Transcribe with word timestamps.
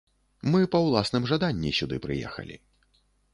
Мы 0.53 0.61
па 0.75 0.79
ўласным 0.85 1.27
жаданні 1.33 1.75
сюды 1.81 2.01
прыехалі. 2.07 2.59